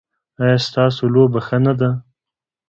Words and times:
ایا 0.43 0.57
ستاسو 0.67 1.03
لوبه 1.13 1.39
ښه 1.47 1.57
نه 1.65 1.73
ده؟ 1.79 1.89